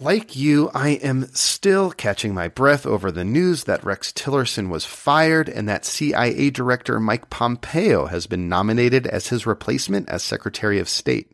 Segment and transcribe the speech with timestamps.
[0.00, 4.84] Like you, I am still catching my breath over the news that Rex Tillerson was
[4.84, 10.78] fired and that CIA Director Mike Pompeo has been nominated as his replacement as Secretary
[10.78, 11.32] of State.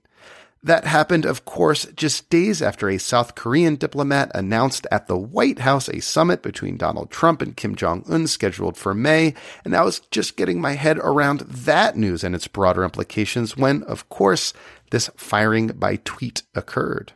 [0.62, 5.58] That happened, of course, just days after a South Korean diplomat announced at the White
[5.58, 9.34] House a summit between Donald Trump and Kim Jong un scheduled for May.
[9.66, 13.82] And I was just getting my head around that news and its broader implications when,
[13.82, 14.54] of course,
[14.90, 17.12] this firing by tweet occurred.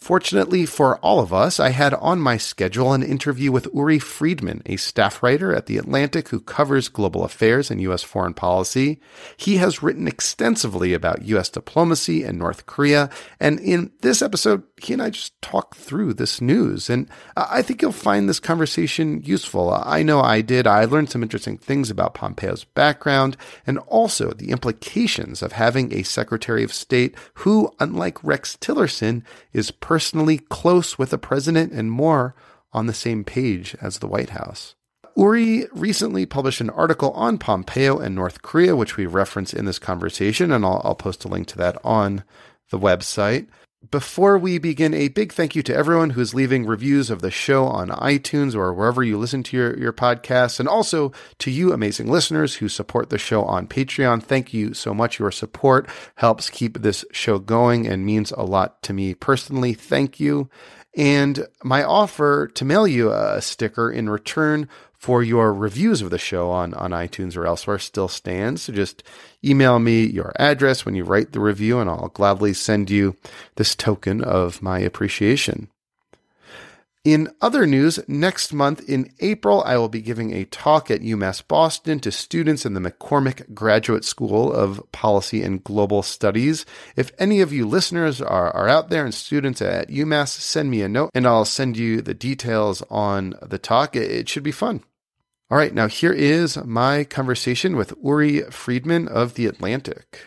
[0.00, 4.62] Fortunately for all of us, I had on my schedule an interview with Uri Friedman,
[4.64, 8.02] a staff writer at The Atlantic who covers global affairs and U.S.
[8.04, 9.00] foreign policy.
[9.36, 11.48] He has written extensively about U.S.
[11.48, 13.10] diplomacy and North Korea,
[13.40, 16.90] and in this episode, he and I just talk through this news.
[16.90, 19.70] And I think you'll find this conversation useful.
[19.72, 20.66] I know I did.
[20.66, 26.02] I learned some interesting things about Pompeo's background and also the implications of having a
[26.02, 32.34] Secretary of State who, unlike Rex Tillerson, is personally close with the president and more
[32.72, 34.74] on the same page as the White House.
[35.16, 39.80] Uri recently published an article on Pompeo and North Korea, which we reference in this
[39.80, 42.22] conversation, and I'll, I'll post a link to that on
[42.70, 43.48] the website.
[43.92, 47.64] Before we begin, a big thank you to everyone who's leaving reviews of the show
[47.66, 52.10] on iTunes or wherever you listen to your, your podcasts, and also to you, amazing
[52.10, 54.20] listeners who support the show on Patreon.
[54.20, 55.20] Thank you so much.
[55.20, 59.74] Your support helps keep this show going and means a lot to me personally.
[59.74, 60.50] Thank you.
[60.96, 66.18] And my offer to mail you a sticker in return for your reviews of the
[66.18, 68.62] show on, on iTunes or elsewhere still stands.
[68.62, 69.04] So just
[69.44, 73.16] email me your address when you write the review and I'll gladly send you
[73.54, 75.68] this token of my appreciation.
[77.04, 81.46] In other news, next month in April, I will be giving a talk at UMass
[81.46, 86.66] Boston to students in the McCormick Graduate School of Policy and Global Studies.
[86.96, 90.82] If any of you listeners are, are out there and students at UMass, send me
[90.82, 93.94] a note and I'll send you the details on the talk.
[93.94, 94.82] It, it should be fun.
[95.50, 100.26] All right, now here is my conversation with Uri Friedman of The Atlantic.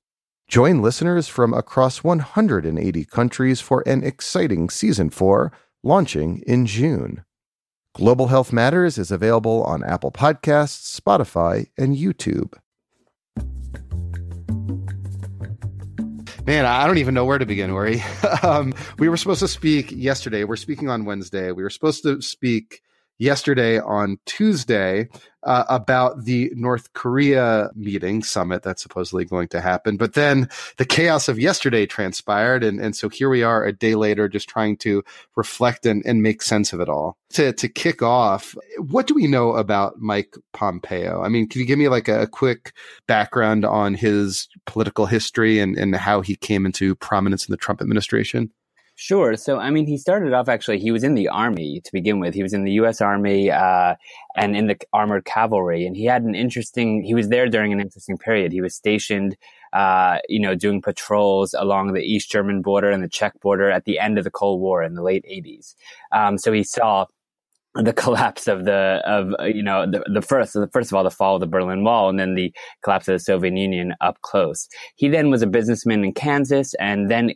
[0.51, 5.49] Join listeners from across 180 countries for an exciting season 4
[5.81, 7.23] launching in June.
[7.95, 12.51] Global Health Matters is available on Apple Podcasts, Spotify, and YouTube.
[16.45, 18.03] Man, I don't even know where to begin, Uri.
[18.43, 20.43] um, we were supposed to speak yesterday.
[20.43, 21.53] We're speaking on Wednesday.
[21.53, 22.81] We were supposed to speak
[23.19, 25.07] yesterday on Tuesday
[25.43, 29.97] uh, about the North Korea meeting summit that's supposedly going to happen.
[29.97, 32.63] But then the chaos of yesterday transpired.
[32.63, 35.03] And, and so here we are a day later, just trying to
[35.35, 37.17] reflect and, and make sense of it all.
[37.33, 41.21] To, to kick off, what do we know about Mike Pompeo?
[41.21, 42.73] I mean, can you give me like a, a quick
[43.07, 47.81] background on his political history and, and how he came into prominence in the Trump
[47.81, 48.51] administration?
[49.01, 49.35] Sure.
[49.35, 52.35] So, I mean, he started off actually, he was in the army to begin with.
[52.35, 53.01] He was in the U.S.
[53.01, 53.95] Army uh,
[54.35, 55.87] and in the armored cavalry.
[55.87, 58.51] And he had an interesting, he was there during an interesting period.
[58.51, 59.37] He was stationed,
[59.73, 63.85] uh, you know, doing patrols along the East German border and the Czech border at
[63.85, 65.73] the end of the Cold War in the late 80s.
[66.11, 67.07] Um, so he saw
[67.73, 71.09] the collapse of the of you know the, the first the first of all the
[71.09, 72.53] fall of the Berlin Wall and then the
[72.83, 74.67] collapse of the Soviet Union up close.
[74.95, 77.31] He then was a businessman in Kansas and then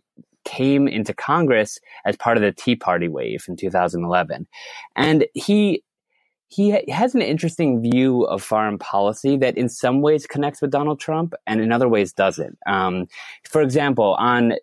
[0.46, 4.48] came into Congress as part of the Tea Party wave in 2011.
[4.96, 5.84] And he
[6.48, 11.00] he has an interesting view of foreign policy that in some ways connects with Donald
[11.00, 12.58] Trump and in other ways doesn't.
[12.68, 13.08] Um,
[13.44, 14.54] for example, on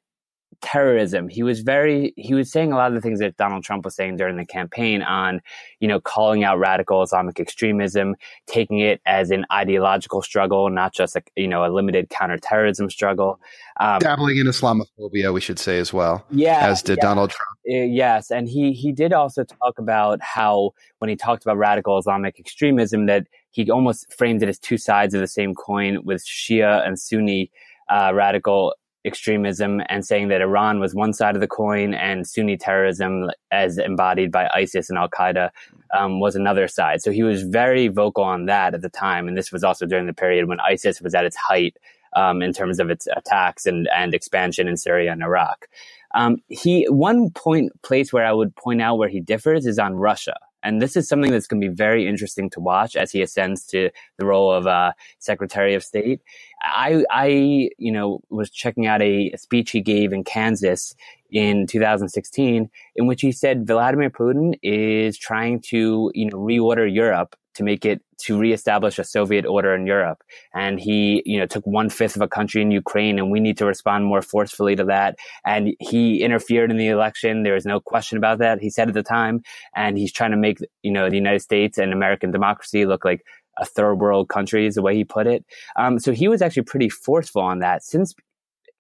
[0.63, 1.29] terrorism.
[1.29, 3.95] He was very he was saying a lot of the things that Donald Trump was
[3.95, 5.41] saying during the campaign on,
[5.81, 8.15] you know, calling out radical Islamic extremism,
[8.47, 13.41] taking it as an ideological struggle, not just a you know a limited counterterrorism struggle.
[13.81, 16.25] Um, Dabbling in Islamophobia, we should say as well.
[16.31, 17.09] Yeah, as did yeah.
[17.09, 17.59] Donald Trump.
[17.69, 20.71] Uh, yes, and he he did also talk about how
[21.01, 25.13] when he talked about radical Islamic extremism that he almost framed it as two sides
[25.13, 27.51] of the same coin with Shia and Sunni
[27.91, 32.57] uh, radical extremism and saying that Iran was one side of the coin and Sunni
[32.57, 35.51] terrorism, as embodied by ISIS and Al Qaeda,
[35.97, 37.03] um, was another side.
[37.03, 39.29] So he was very vocal on that at the time.
[39.29, 41.77] And this was also during the period when ISIS was at its height
[42.15, 45.67] um, in terms of its attacks and, and expansion in Syria and Iraq.
[46.15, 49.95] Um, he one point place where I would point out where he differs is on
[49.95, 50.37] Russia.
[50.63, 53.67] And this is something that's going to be very interesting to watch as he ascends
[53.67, 56.21] to the role of uh, Secretary of State.
[56.63, 60.95] I, I, you know, was checking out a, a speech he gave in Kansas
[61.31, 67.37] in 2016, in which he said Vladimir Putin is trying to, you know, reorder Europe
[67.55, 70.23] to make it to reestablish a Soviet order in Europe.
[70.55, 73.59] And he, you know, took one fifth of a country in Ukraine and we need
[73.59, 75.17] to respond more forcefully to that.
[75.45, 77.43] And he interfered in the election.
[77.43, 78.61] There is no question about that.
[78.61, 79.43] He said at the time,
[79.75, 83.25] and he's trying to make, you know, the United States and American democracy look like
[83.59, 85.45] a third world country is the way he put it.
[85.77, 87.83] Um, so he was actually pretty forceful on that.
[87.83, 88.15] Since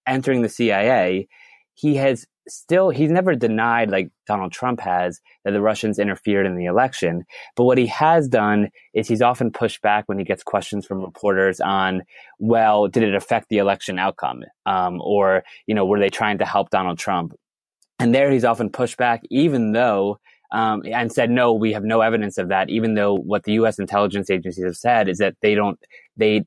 [0.06, 1.28] entering the CIA,
[1.74, 6.56] he has still he's never denied like Donald Trump has that the Russians interfered in
[6.56, 7.24] the election.
[7.56, 11.02] But what he has done is he's often pushed back when he gets questions from
[11.02, 12.02] reporters on,
[12.38, 14.42] well, did it affect the election outcome?
[14.66, 17.34] Um, or, you know, were they trying to help Donald Trump?
[17.98, 20.18] And there he's often pushed back, even though
[20.52, 23.78] um, and said, no, we have no evidence of that, even though what the U.S.
[23.78, 25.78] intelligence agencies have said is that they don't,
[26.16, 26.44] they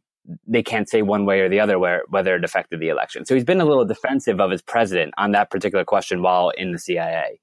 [0.47, 3.25] they can't say one way or the other where, whether it affected the election.
[3.25, 6.71] So he's been a little defensive of his president on that particular question while in
[6.71, 7.39] the CIA.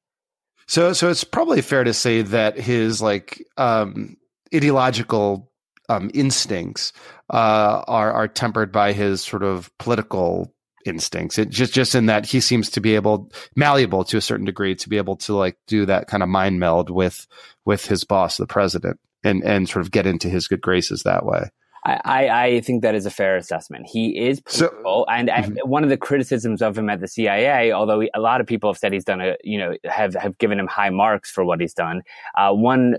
[0.67, 4.17] So, so it's probably fair to say that his like um,
[4.55, 5.51] ideological
[5.89, 6.93] um, instincts
[7.31, 11.39] uh, are are tempered by his sort of political instincts.
[11.39, 14.75] It just just in that he seems to be able malleable to a certain degree
[14.77, 17.27] to be able to like do that kind of mind meld with
[17.65, 21.25] with his boss, the president, and and sort of get into his good graces that
[21.25, 21.51] way.
[21.85, 23.89] I, I think that is a fair assessment.
[23.89, 25.69] He is political, so, and, mm-hmm.
[25.69, 28.71] one of the criticisms of him at the CIA, although he, a lot of people
[28.71, 31.61] have said he's done a, you know, have have given him high marks for what
[31.61, 32.03] he's done.
[32.37, 32.99] Uh, one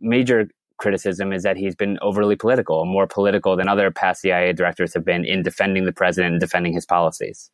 [0.00, 4.94] major criticism is that he's been overly political, more political than other past CIA directors
[4.94, 7.50] have been in defending the president and defending his policies.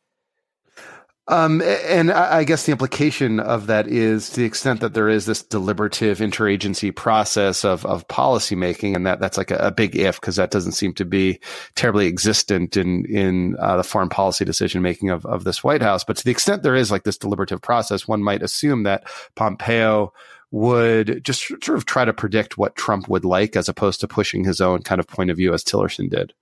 [1.27, 5.27] Um, and I guess the implication of that is to the extent that there is
[5.27, 10.19] this deliberative interagency process of, of policymaking, and that, that's like a, a big if
[10.19, 11.39] because that doesn't seem to be
[11.75, 16.03] terribly existent in, in uh, the foreign policy decision making of, of this White House.
[16.03, 20.13] But to the extent there is like this deliberative process, one might assume that Pompeo
[20.49, 24.43] would just sort of try to predict what Trump would like as opposed to pushing
[24.43, 26.33] his own kind of point of view as Tillerson did.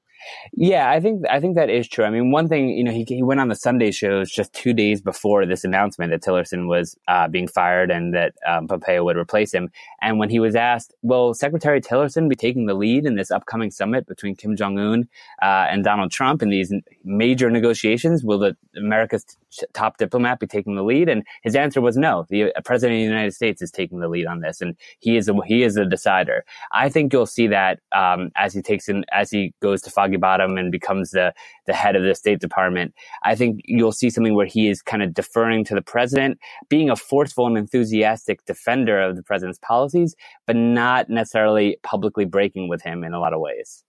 [0.53, 2.05] Yeah, I think I think that is true.
[2.05, 4.73] I mean, one thing you know, he he went on the Sunday shows just two
[4.73, 9.17] days before this announcement that Tillerson was uh, being fired and that um, Pompeo would
[9.17, 9.69] replace him.
[10.01, 13.71] And when he was asked, "Will Secretary Tillerson be taking the lead in this upcoming
[13.71, 15.07] summit between Kim Jong Un
[15.41, 16.73] uh, and Donald Trump in these
[17.03, 18.23] major negotiations?
[18.23, 22.25] Will the America's t- top diplomat be taking the lead?" And his answer was no.
[22.29, 25.17] The uh, president of the United States is taking the lead on this, and he
[25.17, 26.43] is a, he is the decider.
[26.71, 30.17] I think you'll see that um, as he takes in as he goes to Foggy
[30.17, 31.33] Bottom and becomes the,
[31.67, 35.03] the head of the State Department, I think you'll see something where he is kind
[35.03, 40.15] of deferring to the president, being a forceful and enthusiastic defender of the president's policies,
[40.47, 43.83] but not necessarily publicly breaking with him in a lot of ways.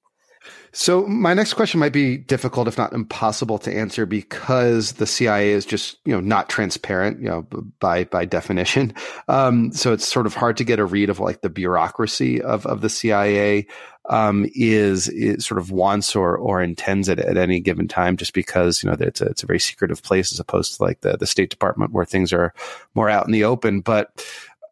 [0.73, 5.51] So my next question might be difficult, if not impossible, to answer because the CIA
[5.51, 7.47] is just you know not transparent, you know,
[7.81, 8.95] by by definition.
[9.29, 12.67] Um, so it's sort of hard to get a read of like the bureaucracy of
[12.67, 13.67] of the CIA
[14.09, 18.33] um, is, is sort of wants or or intends it at any given time, just
[18.33, 21.17] because you know it's a it's a very secretive place as opposed to like the
[21.17, 22.55] the State Department where things are
[22.95, 23.81] more out in the open.
[23.81, 24.25] But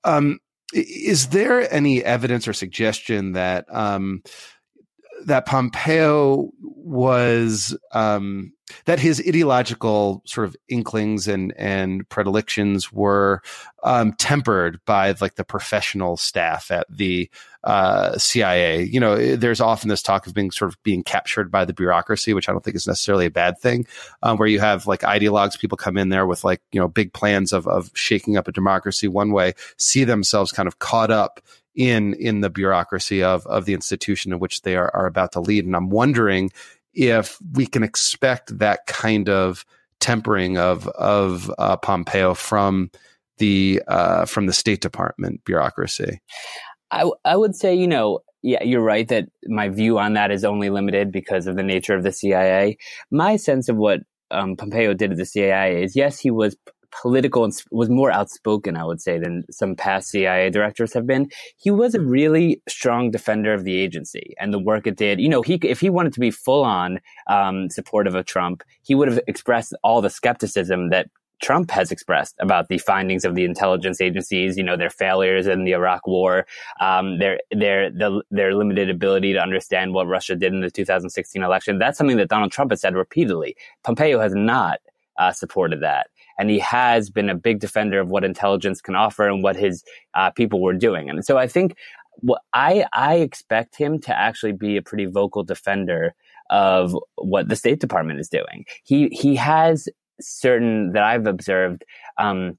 [0.05, 0.39] um,
[0.73, 4.23] is there any evidence or suggestion that um,
[5.27, 8.53] that Pompeo was um,
[8.85, 13.43] that his ideological sort of inklings and and predilections were
[13.83, 17.31] um, tempered by like the professional staff at the
[17.65, 18.85] uh, CIA.
[18.85, 22.33] You know, there's often this talk of being sort of being captured by the bureaucracy,
[22.33, 23.87] which I don't think is necessarily a bad thing.
[24.23, 27.13] Um, where you have like ideologues, people come in there with like you know big
[27.13, 31.41] plans of of shaking up a democracy one way, see themselves kind of caught up
[31.79, 35.41] in in the bureaucracy of of the institution in which they are, are about to
[35.41, 35.65] lead.
[35.65, 36.51] And I'm wondering
[36.93, 39.65] if we can expect that kind of
[40.01, 42.91] tempering of of uh, Pompeo from
[43.39, 46.21] the uh, from the State Department bureaucracy?
[46.91, 50.45] I, I would say, you know, yeah, you're right that my view on that is
[50.45, 52.77] only limited because of the nature of the CIA.
[53.11, 56.57] My sense of what um, Pompeo did at the CIA is yes, he was
[56.91, 61.31] political and was more outspoken, I would say, than some past CIA directors have been.
[61.57, 65.21] He was a really strong defender of the agency and the work it did.
[65.21, 68.95] You know, he if he wanted to be full on um, supportive of Trump, he
[68.95, 71.09] would have expressed all the skepticism that
[71.41, 75.65] Trump has expressed about the findings of the intelligence agencies, you know, their failures in
[75.65, 76.47] the Iraq war,
[76.81, 81.43] um, their, their, the, their limited ability to understand what Russia did in the 2016
[81.43, 81.79] election.
[81.79, 83.57] That's something that Donald Trump has said repeatedly.
[83.85, 84.81] Pompeo has not
[85.19, 86.09] uh, supported that.
[86.39, 89.83] And he has been a big defender of what intelligence can offer and what his
[90.15, 91.11] uh, people were doing.
[91.11, 91.77] And so I think
[92.53, 96.15] I, I expect him to actually be a pretty vocal defender
[96.51, 98.65] of what the State Department is doing.
[98.85, 99.89] He he has
[100.21, 101.85] certain that I've observed
[102.17, 102.59] um,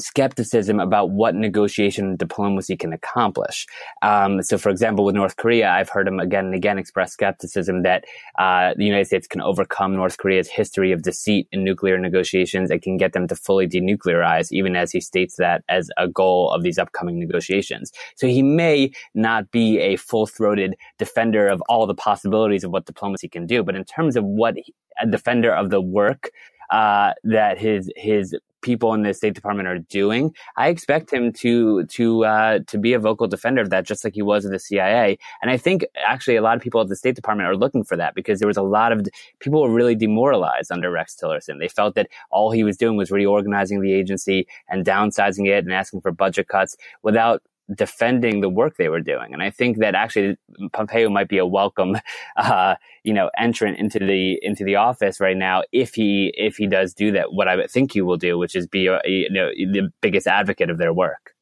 [0.00, 3.66] skepticism about what negotiation and diplomacy can accomplish.
[4.02, 7.82] Um, so, for example, with North Korea, I've heard him again and again express skepticism
[7.82, 8.04] that
[8.38, 12.80] uh, the United States can overcome North Korea's history of deceit in nuclear negotiations and
[12.80, 16.62] can get them to fully denuclearize, even as he states that as a goal of
[16.62, 17.92] these upcoming negotiations.
[18.14, 23.28] So he may not be a full-throated defender of all the possibilities of what diplomacy
[23.28, 26.30] can do, but in terms of what he, a defender of the work
[26.70, 31.84] uh, that his his people in the State Department are doing, I expect him to
[31.86, 34.58] to uh, to be a vocal defender of that, just like he was at the
[34.58, 35.18] CIA.
[35.42, 37.96] And I think actually a lot of people at the State Department are looking for
[37.96, 39.06] that because there was a lot of
[39.40, 41.58] people were really demoralized under Rex Tillerson.
[41.58, 45.72] They felt that all he was doing was reorganizing the agency and downsizing it and
[45.72, 47.42] asking for budget cuts without
[47.74, 49.32] defending the work they were doing.
[49.32, 50.36] And I think that actually
[50.72, 51.96] Pompeo might be a welcome,
[52.36, 56.66] uh, you know, entrant into the into the office right now if he if he
[56.66, 57.32] does do that.
[57.32, 60.70] What I think he will do, which is be a, you know the biggest advocate
[60.70, 61.34] of their work.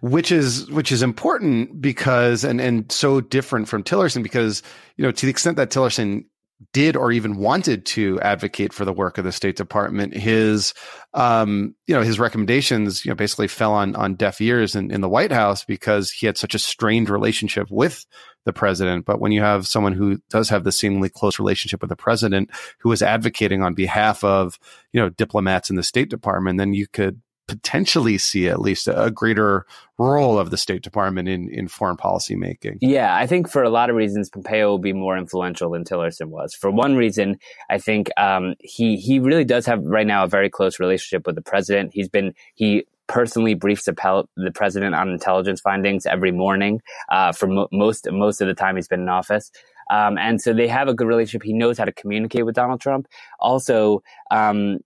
[0.00, 4.62] Which is which is important because and and so different from Tillerson because
[4.96, 6.24] you know to the extent that Tillerson
[6.72, 10.72] did or even wanted to advocate for the work of the State Department, his
[11.12, 15.00] um, you know his recommendations you know basically fell on on deaf ears in, in
[15.00, 18.06] the White House because he had such a strained relationship with
[18.46, 19.04] the president.
[19.04, 22.50] But when you have someone who does have the seemingly close relationship with the president,
[22.78, 24.58] who is advocating on behalf of
[24.92, 29.10] you know diplomats in the State Department, then you could potentially see at least a,
[29.10, 29.66] greater
[29.98, 32.78] role of the State Department in, in foreign policy making.
[32.80, 36.28] Yeah, I think for a lot of reasons, Pompeo will be more influential than Tillerson
[36.28, 36.54] was.
[36.54, 37.38] For one reason,
[37.70, 41.36] I think um, he he really does have right now a very close relationship with
[41.36, 41.92] the president.
[41.94, 47.46] He's been he personally briefs the, the president on intelligence findings every morning uh, for
[47.46, 49.50] mo- most most of the time he's been in office.
[49.90, 51.44] Um, and so they have a good relationship.
[51.44, 53.06] He knows how to communicate with Donald Trump.
[53.38, 54.78] Also, um,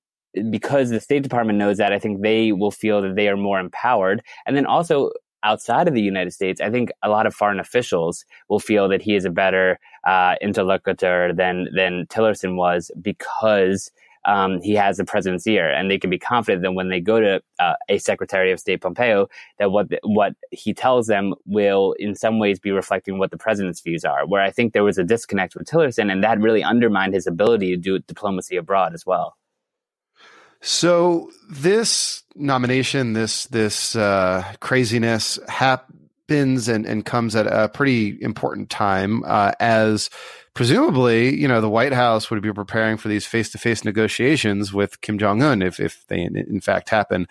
[0.51, 3.61] because the State Department knows that, I think they will feel that they are more
[3.61, 4.23] empowered.
[4.47, 5.11] And then also
[5.43, 9.03] outside of the United States, I think a lot of foreign officials will feel that
[9.03, 13.91] he is a better uh, interlocutor than than Tillerson was because
[14.27, 17.21] um, he has the president's ear, and they can be confident that when they go
[17.21, 21.95] to uh, a Secretary of State Pompeo, that what the, what he tells them will,
[21.99, 24.27] in some ways, be reflecting what the president's views are.
[24.27, 27.71] Where I think there was a disconnect with Tillerson, and that really undermined his ability
[27.71, 29.37] to do diplomacy abroad as well.
[30.61, 38.71] So this nomination, this this uh, craziness happens and, and comes at a pretty important
[38.71, 40.11] time uh, as
[40.55, 44.73] presumably, you know, the White House would be preparing for these face to face negotiations
[44.73, 47.27] with Kim Jong Un if if they in, in, fact happen.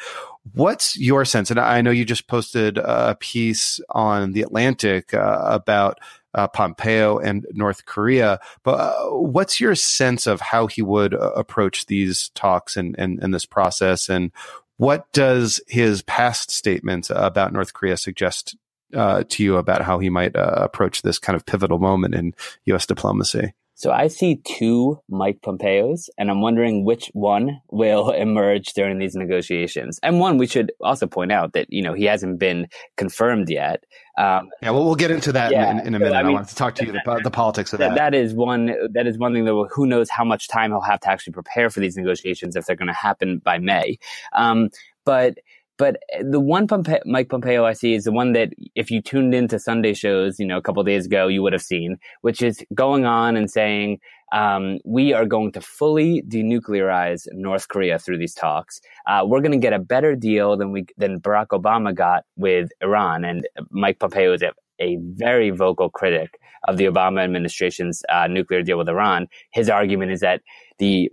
[0.54, 1.52] What's your sense?
[1.52, 6.00] And I know you just posted a piece on the Atlantic uh, about
[6.34, 8.40] uh, Pompeo and North Korea.
[8.64, 13.22] But uh, what's your sense of how he would uh, approach these talks and, and,
[13.22, 14.10] and this process?
[14.10, 14.32] And
[14.78, 18.56] what does his past statements about North Korea suggest
[18.96, 22.34] uh, to you about how he might uh, approach this kind of pivotal moment in
[22.66, 22.86] U.S.
[22.86, 23.54] diplomacy?
[23.80, 29.16] So I see two Mike Pompeos, and I'm wondering which one will emerge during these
[29.16, 30.02] negotiations.
[30.04, 32.68] And one, we should also point out that you know he hasn't been
[32.98, 33.86] confirmed yet.
[34.18, 36.14] Um, yeah, well, we'll get into that yeah, in, in, a minute.
[36.14, 37.96] I, mean, I want to talk to you about the politics of that.
[37.96, 38.74] That is one.
[38.92, 41.70] That is one thing that who knows how much time he'll have to actually prepare
[41.70, 43.98] for these negotiations if they're going to happen by May.
[44.34, 44.72] Um,
[45.06, 45.38] but
[45.80, 49.34] but the one Pompe- Mike Pompeo I see is the one that if you tuned
[49.34, 52.62] into Sunday shows, you know, a couple days ago, you would have seen, which is
[52.76, 54.00] going on and saying,
[54.34, 58.82] um, we are going to fully denuclearize North Korea through these talks.
[59.08, 62.70] Uh, we're going to get a better deal than we than Barack Obama got with
[62.82, 63.24] Iran.
[63.24, 68.62] And Mike Pompeo is a, a very vocal critic of the Obama administration's uh, nuclear
[68.64, 69.28] deal with Iran.
[69.52, 70.42] His argument is that
[70.78, 71.10] the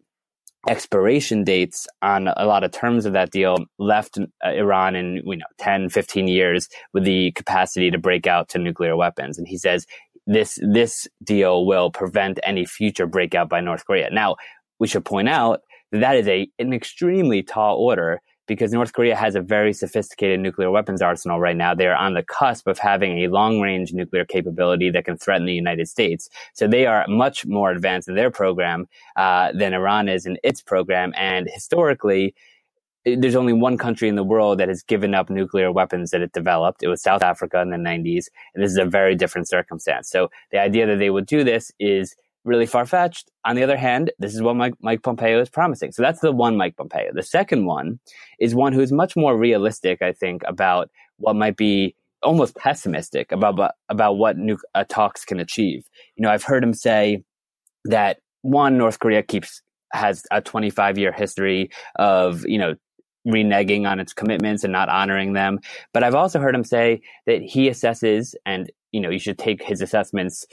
[0.69, 5.37] expiration dates on a lot of terms of that deal left uh, Iran in you
[5.37, 9.39] know 10 15 years with the capacity to break out to nuclear weapons.
[9.39, 9.87] And he says
[10.27, 14.11] this this deal will prevent any future breakout by North Korea.
[14.11, 14.37] Now
[14.79, 19.17] we should point out that that is a an extremely tall order because North Korea
[19.17, 21.75] has a very sophisticated nuclear weapons arsenal right now.
[21.75, 25.47] They are on the cusp of having a long range nuclear capability that can threaten
[25.47, 26.29] the United States.
[26.55, 28.87] So they are much more advanced in their program
[29.17, 31.13] uh, than Iran is in its program.
[31.17, 32.35] And historically,
[33.05, 36.33] there's only one country in the world that has given up nuclear weapons that it
[36.33, 36.83] developed.
[36.83, 38.27] It was South Africa in the 90s.
[38.55, 40.11] And this is a very different circumstance.
[40.11, 43.31] So the idea that they would do this is really far fetched.
[43.45, 45.93] On the other hand, this is what Mike, Mike, Pompeo is promising.
[45.93, 47.11] So that's the one Mike Pompeo.
[47.13, 47.99] The second one
[48.39, 53.31] is one who is much more realistic, I think, about what might be almost pessimistic
[53.31, 55.85] about about what nu- uh, talks can achieve.
[56.17, 57.23] You know, I've heard him say
[57.85, 59.63] that one North Korea keeps
[59.93, 62.75] has a 25 year history of you know
[63.27, 65.59] reneging on its commitments and not honoring them.
[65.93, 69.63] But I've also heard him say that he assesses, and you know, you should take
[69.63, 70.47] his assessments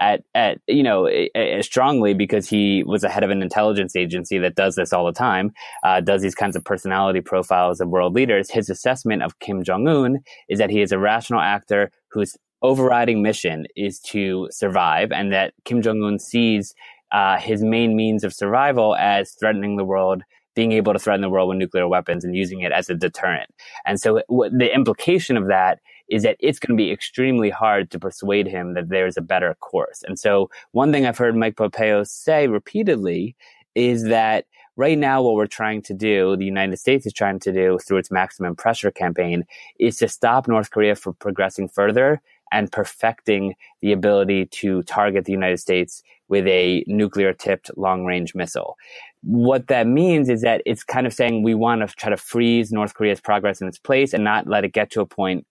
[0.00, 4.38] at at you know as strongly because he was a head of an intelligence agency
[4.38, 5.52] that does this all the time,
[5.84, 8.50] uh, does these kinds of personality profiles of world leaders.
[8.50, 13.22] His assessment of Kim Jong Un is that he is a rational actor whose overriding
[13.22, 16.74] mission is to survive, and that Kim Jong Un sees
[17.12, 20.22] uh, his main means of survival as threatening the world
[20.54, 23.48] being able to threaten the world with nuclear weapons and using it as a deterrent.
[23.86, 25.78] And so w- the implication of that
[26.10, 29.54] is that it's going to be extremely hard to persuade him that there's a better
[29.60, 30.02] course.
[30.06, 33.36] And so one thing I've heard Mike Pompeo say repeatedly
[33.74, 34.44] is that
[34.76, 37.98] right now what we're trying to do, the United States is trying to do through
[37.98, 39.44] its maximum pressure campaign
[39.78, 42.20] is to stop North Korea from progressing further
[42.52, 48.34] and perfecting the ability to target the United States with a nuclear tipped long range
[48.34, 48.76] missile.
[49.22, 52.72] What that means is that it's kind of saying we want to try to freeze
[52.72, 55.46] North Korea's progress in its place and not let it get to a point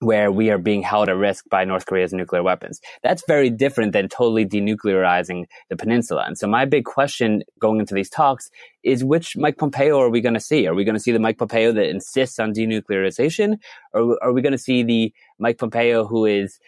[0.00, 2.80] where we are being held at risk by North Korea's nuclear weapons.
[3.02, 6.24] That's very different than totally denuclearizing the peninsula.
[6.26, 8.50] And so my big question going into these talks
[8.82, 10.66] is which Mike Pompeo are we going to see?
[10.66, 13.58] Are we going to see the Mike Pompeo that insists on denuclearization?
[13.92, 16.58] Or are we going to see the Mike Pompeo who is,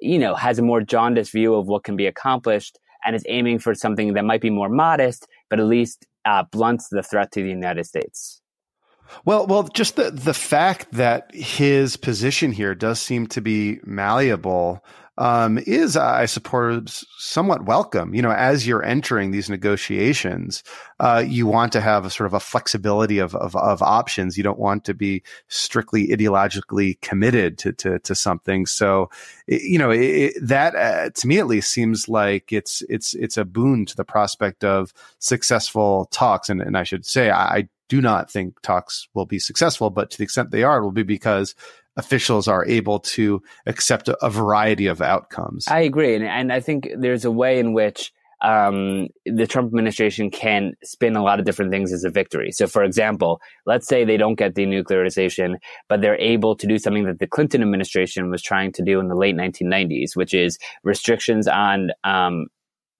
[0.00, 3.60] you know, has a more jaundiced view of what can be accomplished and is aiming
[3.60, 7.42] for something that might be more modest, but at least uh, blunts the threat to
[7.42, 8.42] the United States?
[9.24, 14.84] Well, well, just the the fact that his position here does seem to be malleable
[15.20, 18.14] um, is, I suppose, somewhat welcome.
[18.14, 20.64] You know, as you're entering these negotiations,
[20.98, 24.38] uh, you want to have a sort of a flexibility of, of, of options.
[24.38, 28.64] You don't want to be strictly ideologically committed to to, to something.
[28.64, 29.10] So,
[29.46, 33.44] you know, it, that uh, to me at least seems like it's it's it's a
[33.44, 36.48] boon to the prospect of successful talks.
[36.48, 40.10] And and I should say, I, I do not think talks will be successful, but
[40.10, 41.54] to the extent they are, it will be because
[41.96, 45.66] officials are able to accept a, a variety of outcomes.
[45.68, 46.14] I agree.
[46.14, 51.16] And, and, I think there's a way in which um, the Trump administration can spin
[51.16, 52.52] a lot of different things as a victory.
[52.52, 55.56] So, for example, let's say they don't get denuclearization,
[55.88, 59.08] but they're able to do something that the Clinton administration was trying to do in
[59.08, 62.46] the late 1990s, which is restrictions on um,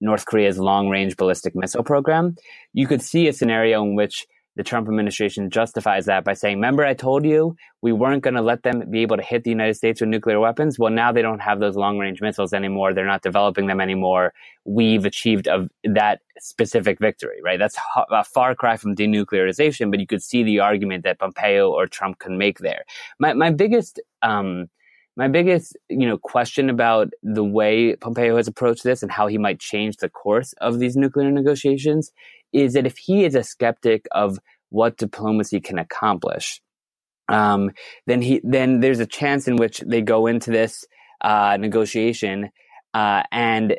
[0.01, 2.35] North Korea's long range ballistic missile program.
[2.73, 6.85] You could see a scenario in which the Trump administration justifies that by saying, remember,
[6.85, 9.75] I told you we weren't going to let them be able to hit the United
[9.75, 10.77] States with nuclear weapons.
[10.77, 12.93] Well, now they don't have those long range missiles anymore.
[12.93, 14.33] They're not developing them anymore.
[14.65, 17.59] We've achieved a, that specific victory, right?
[17.59, 17.77] That's
[18.11, 22.19] a far cry from denuclearization, but you could see the argument that Pompeo or Trump
[22.19, 22.83] can make there.
[23.19, 24.67] My, my biggest, um,
[25.15, 29.37] my biggest, you know, question about the way Pompeo has approached this and how he
[29.37, 32.11] might change the course of these nuclear negotiations
[32.53, 36.61] is that if he is a skeptic of what diplomacy can accomplish,
[37.29, 37.71] um,
[38.07, 40.85] then he then there's a chance in which they go into this
[41.21, 42.49] uh, negotiation
[42.93, 43.77] uh, and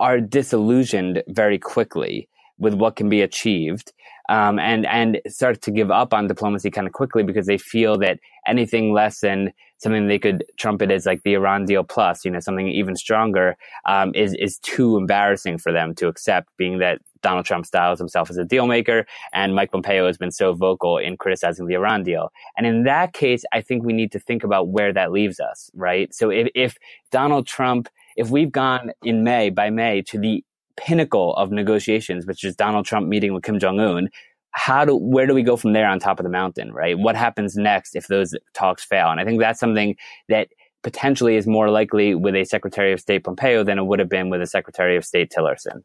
[0.00, 3.92] are disillusioned very quickly with what can be achieved
[4.28, 7.98] um, and and start to give up on diplomacy kind of quickly because they feel
[7.98, 12.30] that anything less than something they could trumpet as like the Iran deal plus, you
[12.30, 16.48] know, something even stronger, um, is is too embarrassing for them to accept.
[16.56, 20.30] Being that Donald Trump styles himself as a deal maker, and Mike Pompeo has been
[20.30, 22.32] so vocal in criticizing the Iran deal.
[22.56, 25.70] And in that case, I think we need to think about where that leaves us,
[25.74, 26.14] right?
[26.14, 26.76] So if, if
[27.10, 30.44] Donald Trump, if we've gone in May by May to the
[30.76, 34.08] pinnacle of negotiations, which is Donald Trump meeting with Kim Jong Un,
[34.56, 36.98] how do where do we go from there on top of the mountain, right?
[36.98, 39.10] What happens next if those talks fail?
[39.10, 39.96] And I think that's something
[40.30, 40.48] that
[40.82, 44.30] potentially is more likely with a Secretary of State Pompeo than it would have been
[44.30, 45.82] with a Secretary of State Tillerson.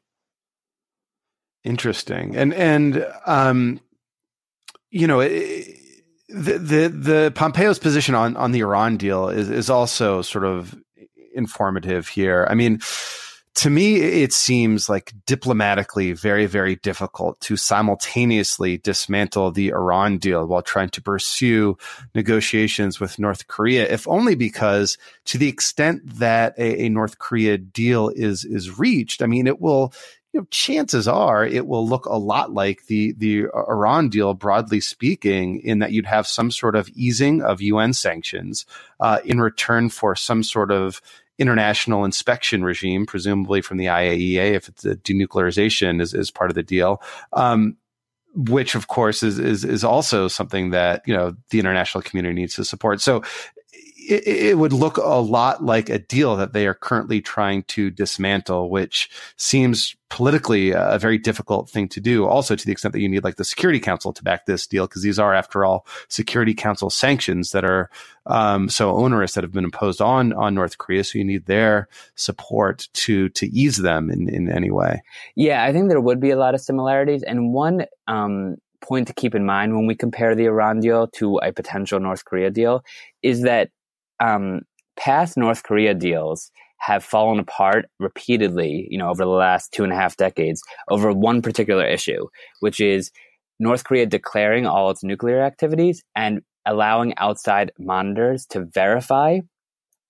[1.65, 2.35] Interesting.
[2.37, 3.81] And and um,
[4.89, 5.67] you know, it,
[6.29, 10.73] the the the Pompeo's position on on the Iran deal is is also sort of
[11.35, 12.47] informative here.
[12.49, 12.79] I mean,
[13.53, 20.45] to me, it seems like diplomatically very, very difficult to simultaneously dismantle the Iran deal
[20.45, 21.77] while trying to pursue
[22.15, 27.57] negotiations with North Korea, if only because to the extent that a, a North Korea
[27.57, 29.93] deal is, is reached, I mean, it will,
[30.31, 34.79] you know, chances are it will look a lot like the the Iran deal, broadly
[34.79, 38.65] speaking, in that you'd have some sort of easing of UN sanctions
[39.01, 41.01] uh, in return for some sort of
[41.41, 46.55] international inspection regime, presumably from the IAEA, if it's a denuclearization is, is part of
[46.55, 47.01] the deal.
[47.33, 47.77] Um,
[48.33, 52.55] which of course is, is is also something that you know the international community needs
[52.55, 53.01] to support.
[53.01, 53.23] So
[54.11, 57.89] it, it, would look a lot like a deal that they are currently trying to
[57.89, 62.27] dismantle, which seems politically a very difficult thing to do.
[62.27, 64.85] Also, to the extent that you need like the Security Council to back this deal,
[64.85, 67.89] because these are, after all, Security Council sanctions that are
[68.25, 71.03] um, so onerous that have been imposed on on North Korea.
[71.03, 75.01] So you need their support to to ease them in in any way.
[75.35, 77.85] Yeah, I think there would be a lot of similarities, and one.
[78.07, 81.99] Um, point to keep in mind when we compare the Iran deal to a potential
[81.99, 82.83] North Korea deal
[83.21, 83.69] is that
[84.21, 84.61] um,
[84.97, 89.91] past North Korea deals have fallen apart repeatedly, you know, over the last two and
[89.91, 92.27] a half decades over one particular issue,
[92.59, 93.11] which is
[93.59, 99.39] North Korea declaring all its nuclear activities and allowing outside monitors to verify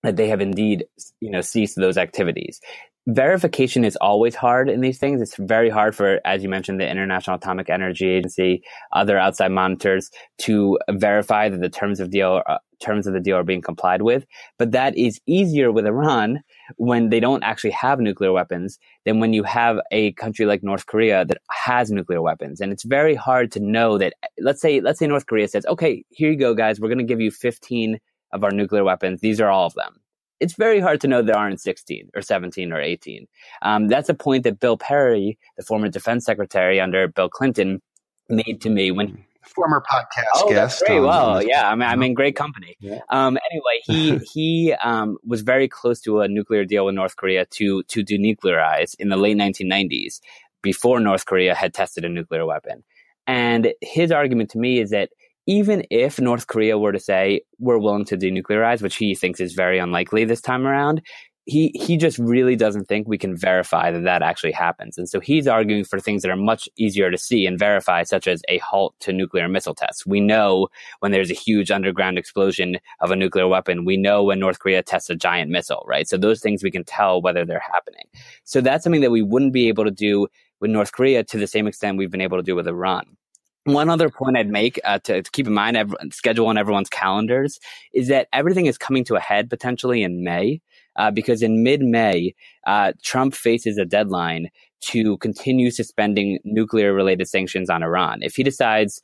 [0.02, 0.84] that they have indeed,
[1.20, 2.60] you know, ceased those activities
[3.08, 5.20] verification is always hard in these things.
[5.20, 10.10] It's very hard for, as you mentioned, the International Atomic Energy Agency, other outside monitors
[10.42, 12.42] to verify that the terms of deal
[12.82, 14.24] terms of the deal are being complied with.
[14.58, 16.42] But that is easier with Iran
[16.76, 20.86] when they don't actually have nuclear weapons than when you have a country like North
[20.86, 22.60] Korea that has nuclear weapons.
[22.60, 24.14] And it's very hard to know that.
[24.38, 26.80] Let's say let's say North Korea says, "Okay, here you go, guys.
[26.80, 27.98] We're going to give you 15
[28.32, 29.20] of our nuclear weapons.
[29.20, 30.02] These are all of them."
[30.42, 33.28] it's very hard to know there aren't 16 or 17 or 18.
[33.62, 37.80] Um, that's a point that Bill Perry, the former defense secretary under Bill Clinton,
[38.28, 40.82] made to me when former podcast oh, guest.
[40.86, 41.00] Great.
[41.00, 42.76] well, yeah, I mean, I'm in great company.
[42.80, 43.00] Yeah.
[43.08, 47.46] Um, anyway, he he um, was very close to a nuclear deal with North Korea
[47.46, 50.20] to to denuclearize in the late 1990s,
[50.62, 52.84] before North Korea had tested a nuclear weapon.
[53.26, 55.10] And his argument to me is that
[55.46, 59.54] even if North Korea were to say we're willing to denuclearize, which he thinks is
[59.54, 61.02] very unlikely this time around,
[61.44, 64.96] he he just really doesn't think we can verify that that actually happens.
[64.96, 68.28] And so he's arguing for things that are much easier to see and verify, such
[68.28, 70.06] as a halt to nuclear missile tests.
[70.06, 70.68] We know
[71.00, 73.84] when there's a huge underground explosion of a nuclear weapon.
[73.84, 76.08] We know when North Korea tests a giant missile, right?
[76.08, 78.06] So those things we can tell whether they're happening.
[78.44, 80.28] So that's something that we wouldn't be able to do
[80.60, 83.16] with North Korea to the same extent we've been able to do with Iran.
[83.64, 86.88] One other point I'd make uh, to, to, keep in mind, every, schedule on everyone's
[86.88, 87.60] calendars,
[87.94, 90.60] is that everything is coming to a head potentially in May,
[90.96, 92.34] uh, because in mid-May,
[92.66, 94.48] uh, Trump faces a deadline
[94.82, 98.22] to continue suspending nuclear-related sanctions on Iran.
[98.22, 99.02] If he decides,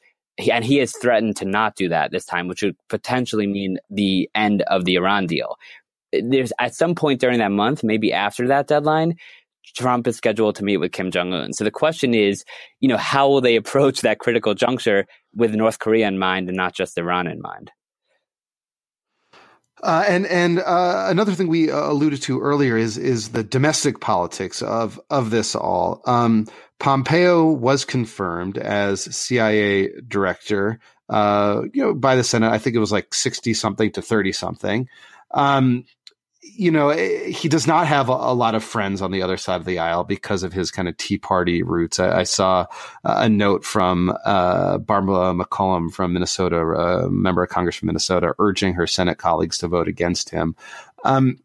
[0.51, 4.29] and he has threatened to not do that this time, which would potentially mean the
[4.35, 5.57] end of the Iran deal.
[6.13, 9.17] There's at some point during that month, maybe after that deadline,
[9.77, 11.53] Trump is scheduled to meet with Kim Jong Un.
[11.53, 12.45] So the question is,
[12.81, 16.57] you know, how will they approach that critical juncture with North Korea in mind and
[16.57, 17.71] not just Iran in mind?
[19.83, 24.01] Uh, and and uh, another thing we uh, alluded to earlier is is the domestic
[24.01, 26.03] politics of of this all.
[26.07, 26.47] Um,
[26.79, 32.51] Pompeo was confirmed as CIA director, uh, you know, by the Senate.
[32.51, 34.89] I think it was like sixty something to thirty something.
[35.33, 35.85] Um,
[36.55, 39.37] you know, eh, he does not have a, a, lot of friends on the other
[39.37, 41.99] side of the aisle because of his kind of Tea Party roots.
[41.99, 42.67] I, I saw
[43.05, 48.75] a note from uh, Barbara McCollum from Minnesota, a member of Congress from Minnesota, urging
[48.75, 50.57] her Senate colleagues to vote against him.
[51.05, 51.39] Um,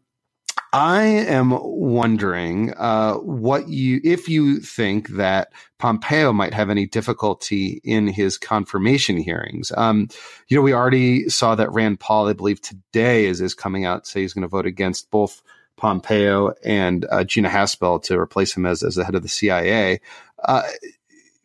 [0.74, 7.80] I am wondering uh, what you, if you think that Pompeo might have any difficulty
[7.84, 9.70] in his confirmation hearings.
[9.76, 10.08] Um,
[10.48, 14.08] you know, we already saw that Rand Paul, I believe, today is is coming out
[14.08, 15.44] say he's going to vote against both
[15.76, 20.00] Pompeo and uh, Gina Haspel to replace him as as the head of the CIA.
[20.42, 20.62] Uh,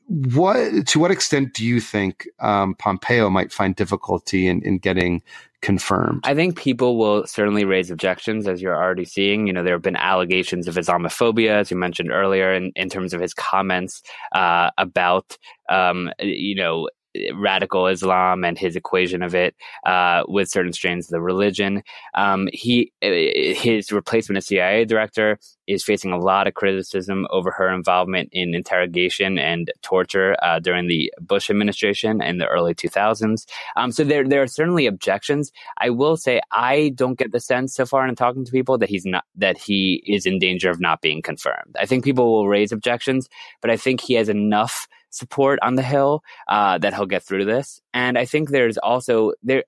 [0.09, 5.21] what to what extent do you think um, Pompeo might find difficulty in, in getting
[5.61, 6.21] confirmed?
[6.23, 9.45] I think people will certainly raise objections, as you're already seeing.
[9.45, 13.13] You know, there have been allegations of Islamophobia, as you mentioned earlier, in, in terms
[13.13, 14.01] of his comments
[14.33, 15.37] uh, about,
[15.69, 16.89] um, you know,
[17.33, 21.83] radical Islam and his equation of it uh, with certain strains of the religion.
[22.13, 27.71] Um, he his replacement as CIA director is facing a lot of criticism over her
[27.71, 33.45] involvement in interrogation and torture uh, during the Bush administration in the early 2000s.
[33.75, 35.51] Um, so there there are certainly objections.
[35.79, 38.89] I will say I don't get the sense so far in talking to people that
[38.89, 41.75] he's not that he is in danger of not being confirmed.
[41.79, 43.29] I think people will raise objections,
[43.61, 47.45] but I think he has enough support on the Hill uh, that he'll get through
[47.45, 47.81] this.
[47.93, 49.63] And I think there's also there.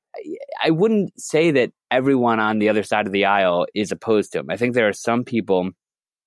[0.64, 4.40] I wouldn't say that everyone on the other side of the aisle is opposed to
[4.40, 4.50] him.
[4.50, 5.72] I think there are some people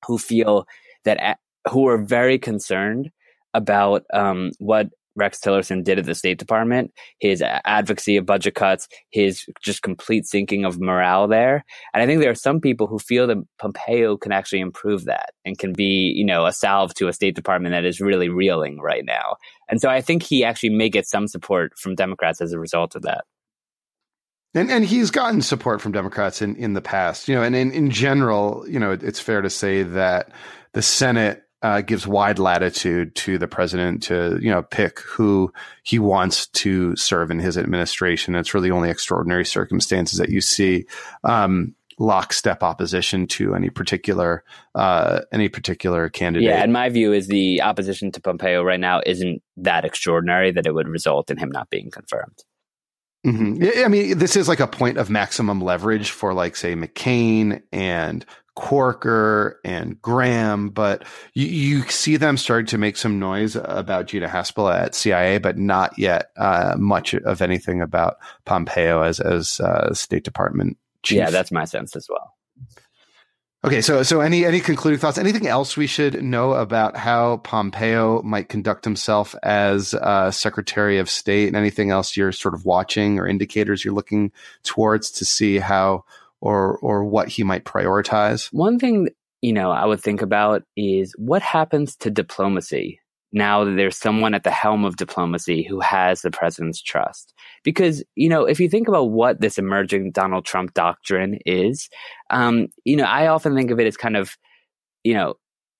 [0.06, 0.66] who feel
[1.04, 1.38] that
[1.70, 3.10] who are very concerned
[3.54, 8.88] about um, what Rex Tillerson did at the State Department, his advocacy of budget cuts,
[9.10, 11.64] his just complete sinking of morale there.
[11.92, 15.32] And I think there are some people who feel that Pompeo can actually improve that
[15.44, 18.80] and can be, you know, a salve to a State Department that is really reeling
[18.80, 19.36] right now.
[19.68, 22.94] And so I think he actually may get some support from Democrats as a result
[22.94, 23.24] of that.
[24.54, 27.72] And and he's gotten support from Democrats in, in the past, you know, and in,
[27.72, 30.30] in general, you know, it's fair to say that
[30.74, 35.50] the Senate uh, gives wide latitude to the president to you know pick who
[35.82, 38.34] he wants to serve in his administration.
[38.34, 40.84] It's really only extraordinary circumstances that you see
[41.24, 46.48] um, lockstep opposition to any particular uh, any particular candidate.
[46.48, 50.66] Yeah, and my view is the opposition to Pompeo right now isn't that extraordinary that
[50.66, 52.44] it would result in him not being confirmed.
[53.26, 53.82] Mm-hmm.
[53.82, 58.26] I mean, this is like a point of maximum leverage for, like, say, McCain and
[58.54, 64.28] Corker and Graham, but you, you, see them starting to make some noise about Gina
[64.28, 69.92] Haspel at CIA, but not yet uh, much of anything about Pompeo as as uh,
[69.92, 71.18] State Department chief.
[71.18, 72.34] Yeah, that's my sense as well.
[73.64, 75.16] Okay, so so any any concluding thoughts?
[75.16, 81.08] Anything else we should know about how Pompeo might conduct himself as uh, Secretary of
[81.08, 84.32] State, and anything else you're sort of watching or indicators you're looking
[84.64, 86.04] towards to see how
[86.44, 88.48] or or what he might prioritize?
[88.52, 89.08] One thing
[89.40, 93.00] you know I would think about is what happens to diplomacy
[93.32, 97.34] now that there's someone at the helm of diplomacy who has the president's trust.
[97.64, 101.88] Because, you know, if you think about what this emerging Donald Trump doctrine is,
[102.30, 104.36] um, you know, I often think of it as kind of,
[105.02, 105.34] you know,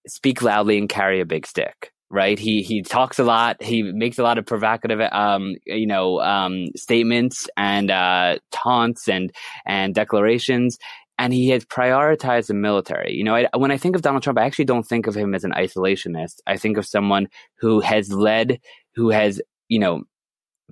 [0.08, 2.38] speak loudly and carry a big stick right?
[2.38, 3.62] He he talks a lot.
[3.62, 9.32] He makes a lot of provocative, um, you know, um, statements and uh, taunts and
[9.66, 10.78] and declarations.
[11.18, 13.14] And he has prioritized the military.
[13.14, 15.34] You know, I, when I think of Donald Trump, I actually don't think of him
[15.34, 16.36] as an isolationist.
[16.46, 18.58] I think of someone who has led,
[18.94, 20.02] who has, you know,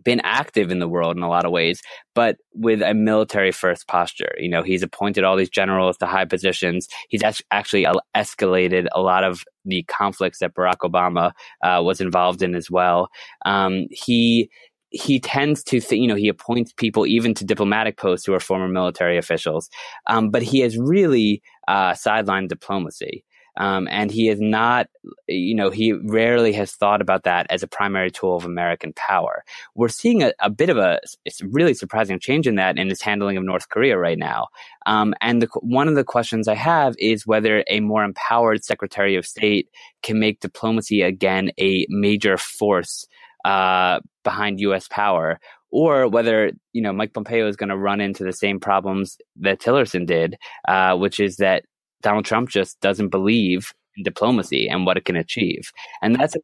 [0.02, 1.81] been active in the world in a lot of ways,
[2.14, 4.33] but with a military first posture.
[4.38, 6.88] You know, he's appointed all these generals to high positions.
[7.09, 12.55] He's actually escalated a lot of the conflicts that Barack Obama uh, was involved in
[12.55, 13.09] as well.
[13.44, 14.50] Um, he
[14.90, 18.68] he tends to you know, he appoints people even to diplomatic posts who are former
[18.68, 19.70] military officials,
[20.07, 23.24] um, but he has really uh, sidelined diplomacy.
[23.56, 24.88] Um, and he is not,
[25.28, 29.44] you know, he rarely has thought about that as a primary tool of American power.
[29.74, 33.02] We're seeing a, a bit of a it's really surprising change in that in his
[33.02, 34.48] handling of North Korea right now.
[34.86, 39.16] Um, and the, one of the questions I have is whether a more empowered Secretary
[39.16, 39.68] of State
[40.02, 43.06] can make diplomacy again a major force
[43.44, 44.88] uh, behind U.S.
[44.88, 49.18] power, or whether you know Mike Pompeo is going to run into the same problems
[49.36, 50.36] that Tillerson did,
[50.68, 51.64] uh, which is that
[52.02, 55.72] Donald Trump just doesn't believe in diplomacy and what it can achieve.
[56.02, 56.36] And that's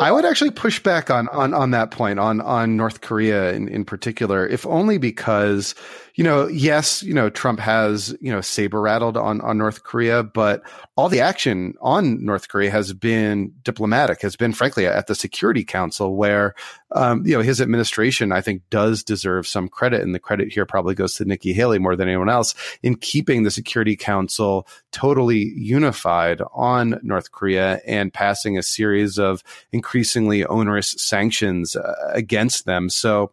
[0.00, 3.66] I would actually push back on on on that point on on North Korea in,
[3.68, 5.74] in particular, if only because
[6.18, 10.24] you know, yes, you know, Trump has, you know, saber rattled on, on North Korea,
[10.24, 10.62] but
[10.96, 15.62] all the action on North Korea has been diplomatic, has been frankly at the Security
[15.62, 16.56] Council where,
[16.90, 20.00] um, you know, his administration, I think does deserve some credit.
[20.00, 23.44] And the credit here probably goes to Nikki Haley more than anyone else in keeping
[23.44, 30.96] the Security Council totally unified on North Korea and passing a series of increasingly onerous
[30.98, 32.90] sanctions uh, against them.
[32.90, 33.30] So,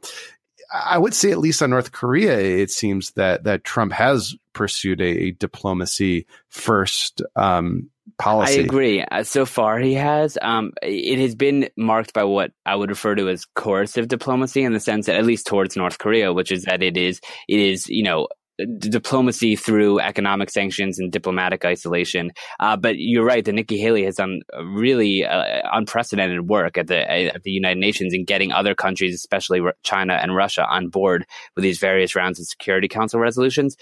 [0.73, 5.01] I would say, at least on North Korea, it seems that that Trump has pursued
[5.01, 8.60] a, diplomacy first um, policy.
[8.60, 9.01] I agree.
[9.01, 10.38] Uh, so far, he has.
[10.41, 14.73] Um, it has been marked by what I would refer to as coercive diplomacy, in
[14.73, 17.88] the sense that, at least towards North Korea, which is that it is it is
[17.89, 18.28] you know
[18.77, 22.31] diplomacy through economic sanctions and diplomatic isolation.
[22.59, 27.09] Uh, but you're right that Nikki Haley has done really uh, unprecedented work at the
[27.09, 31.63] at the United Nations in getting other countries, especially China and Russia, on board with
[31.63, 33.75] these various rounds of Security Council resolutions.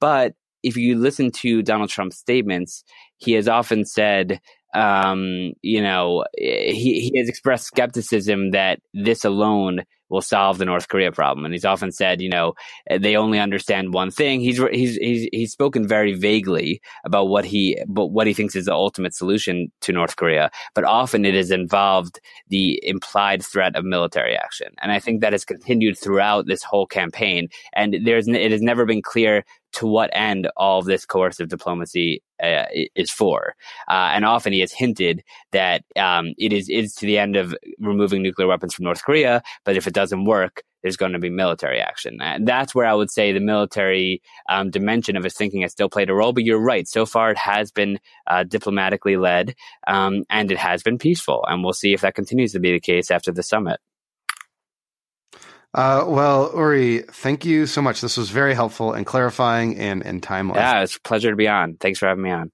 [0.00, 2.84] But if you listen to Donald Trump's statements,
[3.16, 4.40] he has often said
[4.74, 9.80] um, you know, he, he has expressed skepticism that this alone
[10.10, 11.44] will solve the North Korea problem.
[11.44, 12.54] And he's often said, you know,
[12.90, 14.40] they only understand one thing.
[14.40, 18.66] He's he's he's he's spoken very vaguely about what he but what he thinks is
[18.66, 20.50] the ultimate solution to North Korea.
[20.74, 25.32] But often it has involved the implied threat of military action, and I think that
[25.32, 27.48] has continued throughout this whole campaign.
[27.72, 32.22] And there's it has never been clear to what end all of this coercive diplomacy
[32.42, 33.54] uh, is for.
[33.88, 35.22] Uh, and often he has hinted
[35.52, 39.42] that um, it is is to the end of removing nuclear weapons from North Korea.
[39.64, 42.18] But if it doesn't work, there's going to be military action.
[42.20, 45.88] And that's where I would say the military um, dimension of his thinking has still
[45.88, 46.32] played a role.
[46.32, 46.88] But you're right.
[46.88, 49.54] So far, it has been uh, diplomatically led
[49.86, 51.44] um, and it has been peaceful.
[51.48, 53.80] And we'll see if that continues to be the case after the summit.
[55.72, 58.00] Uh, well, Uri, thank you so much.
[58.00, 60.56] This was very helpful and clarifying and, and timely.
[60.56, 61.76] Yeah, it's a pleasure to be on.
[61.76, 62.50] Thanks for having me on.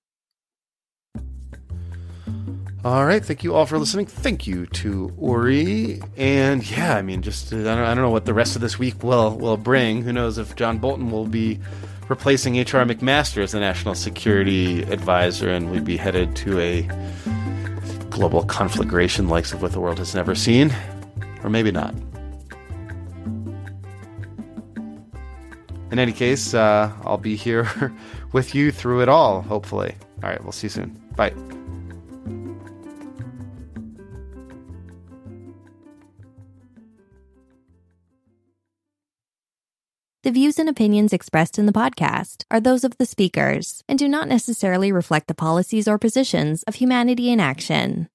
[2.85, 3.25] All right.
[3.25, 4.07] Thank you all for listening.
[4.07, 6.01] Thank you to Uri.
[6.17, 8.79] And yeah, I mean, just I don't, I don't know what the rest of this
[8.79, 10.03] week will will bring.
[10.03, 11.59] Who knows if John Bolton will be
[12.09, 12.85] replacing H.R.
[12.85, 16.89] McMaster as the national security advisor, and we'd be headed to a
[18.11, 20.73] global conflagration likes of what the world has never seen,
[21.43, 21.93] or maybe not.
[25.91, 27.95] In any case, uh, I'll be here
[28.33, 29.95] with you through it all, hopefully.
[30.23, 31.01] All right, we'll see you soon.
[31.15, 31.33] Bye.
[40.27, 44.09] The views and opinions expressed in the podcast are those of the speakers and do
[44.09, 48.09] not necessarily reflect the policies or positions of Humanity in Action.